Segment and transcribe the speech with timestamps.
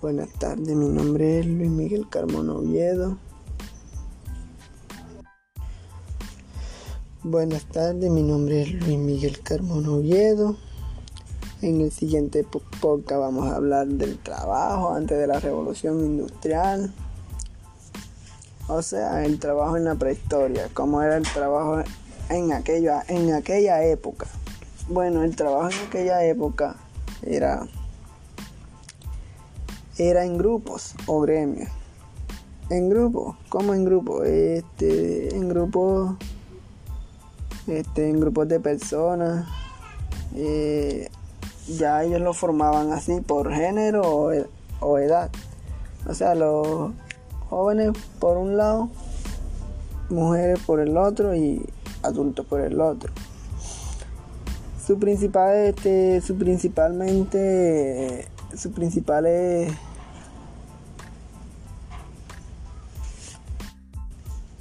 [0.00, 3.18] Buenas tardes, mi nombre es Luis Miguel Carmona Oviedo.
[7.22, 10.56] Buenas tardes, mi nombre es Luis Miguel Carmona Oviedo.
[11.60, 12.46] En el siguiente
[12.80, 16.94] podcast vamos a hablar del trabajo antes de la revolución industrial.
[18.68, 21.82] O sea, el trabajo en la prehistoria, cómo era el trabajo
[22.30, 24.26] en aquella, en aquella época.
[24.88, 26.76] Bueno, el trabajo en aquella época
[27.22, 27.68] era
[30.00, 31.68] era en grupos o gremios.
[32.70, 34.26] En grupos, ¿cómo en grupos?
[34.26, 36.16] Este, en grupos,
[37.66, 39.46] este, en grupos de personas.
[40.34, 41.10] Eh,
[41.68, 44.32] ya ellos lo formaban así por género o,
[44.80, 45.30] o edad.
[46.08, 46.92] O sea, los
[47.50, 48.88] jóvenes por un lado,
[50.08, 51.62] mujeres por el otro y
[52.02, 53.12] adultos por el otro.
[54.86, 59.70] Su principal, este, su principalmente, su principal es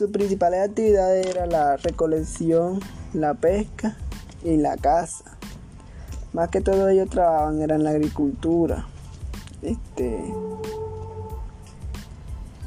[0.00, 2.80] Sus principales actividades eran la recolección,
[3.12, 3.98] la pesca
[4.42, 5.36] y la caza.
[6.32, 8.86] Más que todo ellos trabajaban era en la agricultura.
[9.60, 10.24] Este,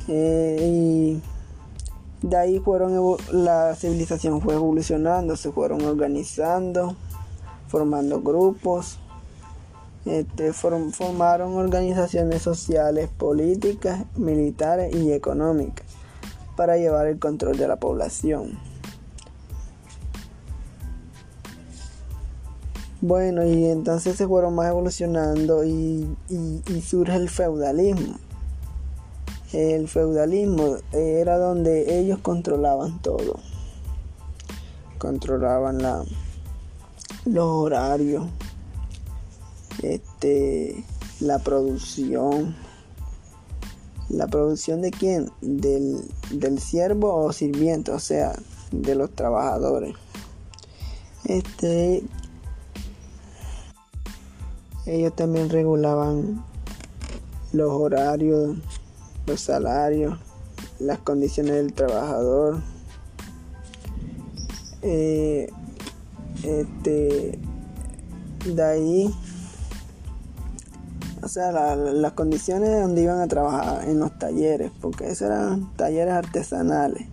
[0.10, 1.22] eh, y
[2.22, 6.96] de ahí fueron la civilización fue evolucionando, se fueron organizando,
[7.68, 9.00] formando grupos,
[10.06, 16.03] este, formaron organizaciones sociales, políticas, militares y económicas
[16.56, 18.58] para llevar el control de la población.
[23.06, 26.08] Bueno, y entonces se fueron más evolucionando y,
[26.82, 28.18] surge el feudalismo.
[29.52, 33.42] El feudalismo era donde ellos controlaban todo.
[34.98, 36.02] Controlaban la,
[37.26, 38.26] los horarios,
[39.82, 40.86] este,
[41.20, 42.56] la producción,
[44.14, 45.32] ¿La producción de quién?
[45.42, 48.34] Del, del siervo o sirviente, o sea,
[48.72, 49.96] de los trabajadores.
[51.26, 52.04] Este,
[54.86, 56.46] ellos también regulaban
[57.54, 58.56] los horarios,
[59.26, 60.20] los salarios,
[60.80, 62.62] las condiciones del trabajador.
[64.84, 65.50] Eh,
[66.44, 67.40] este,
[68.46, 69.16] de ahí
[71.34, 77.08] sea, las condiciones donde iban a trabajar en los talleres, porque esos eran talleres artesanales.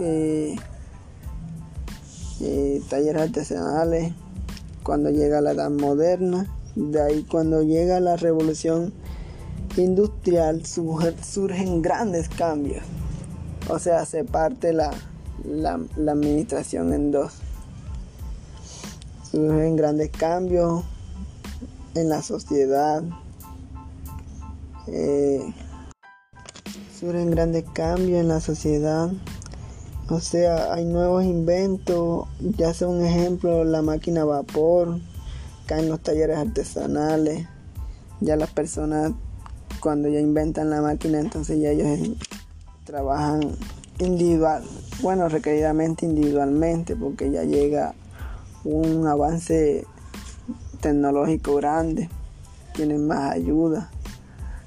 [0.00, 0.56] Eh,
[2.40, 4.12] eh, talleres artesanales,
[4.82, 8.92] cuando llega la edad moderna, de ahí cuando llega la revolución
[9.76, 12.84] industrial surgen grandes cambios.
[13.68, 14.90] O sea, se parte la,
[15.44, 15.78] la
[16.12, 17.34] administración en dos.
[19.30, 20.84] Surgen grandes cambios,
[21.96, 23.02] en la sociedad.
[24.86, 25.40] Eh,
[26.98, 29.10] surgen grandes cambios en la sociedad.
[30.08, 35.00] O sea, hay nuevos inventos, ya sea un ejemplo, la máquina a vapor,
[35.66, 37.48] caen los talleres artesanales,
[38.20, 39.12] ya las personas
[39.80, 42.16] cuando ya inventan la máquina, entonces ya ellos
[42.84, 43.40] trabajan
[43.98, 44.62] individual,
[45.02, 47.94] bueno, requeridamente individualmente, porque ya llega
[48.64, 49.86] un avance
[50.76, 52.08] tecnológico grande,
[52.74, 53.90] tienen más ayuda.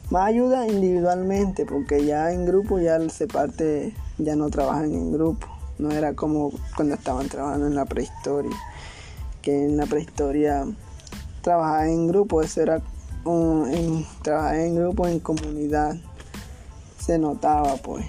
[0.10, 5.48] Más ayuda individualmente, porque ya en grupo ya se parte, ya no trabajan en grupo.
[5.78, 8.56] No era como cuando estaban trabajando en la prehistoria,
[9.42, 10.66] que en la prehistoria
[11.42, 12.82] trabajar en grupo, eso era
[13.24, 15.96] un, trabajar en grupo, en comunidad,
[17.00, 18.06] se notaba pues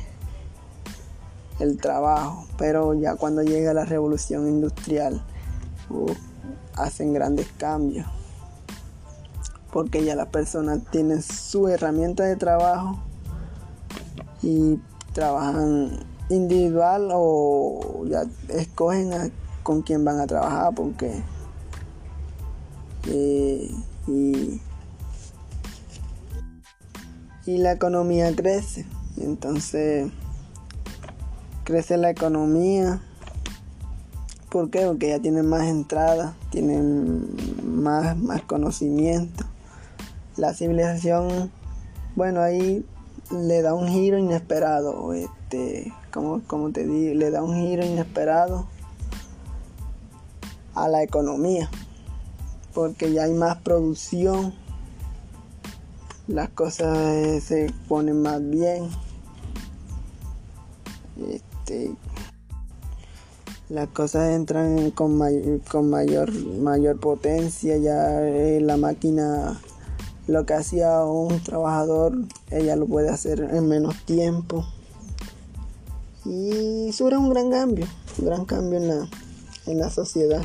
[1.58, 5.22] el trabajo, pero ya cuando llega la revolución industrial,
[6.76, 8.06] hacen grandes cambios.
[9.72, 12.98] Porque ya las personas tienen su herramienta de trabajo
[14.42, 14.80] y
[15.12, 19.32] trabajan individual o ya escogen
[19.62, 21.22] con quién van a trabajar porque
[23.08, 23.70] eh,
[24.06, 24.60] y
[27.58, 30.10] la economía crece entonces
[31.64, 33.02] crece la economía
[34.50, 34.84] ¿Por qué?
[34.84, 39.44] Porque ya tienen más entrada, tienen más, más conocimiento.
[40.36, 41.52] La civilización,
[42.16, 42.84] bueno, ahí
[43.30, 48.66] le da un giro inesperado, este, como, como te digo, le da un giro inesperado
[50.74, 51.70] a la economía,
[52.74, 54.52] porque ya hay más producción,
[56.26, 58.88] las cosas eh, se ponen más bien.
[61.28, 61.94] Este,
[63.70, 65.20] las cosas entran con,
[65.70, 69.60] con mayor, mayor potencia, ya eh, la máquina
[70.26, 72.18] lo que hacía un trabajador,
[72.50, 74.66] ella lo puede hacer en menos tiempo.
[76.24, 77.86] Y era un gran cambio,
[78.18, 79.08] un gran cambio en la,
[79.66, 80.42] en la sociedad.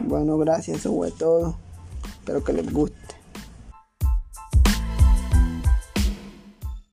[0.00, 1.56] Bueno, gracias, eso fue todo.
[2.18, 2.99] Espero que les guste.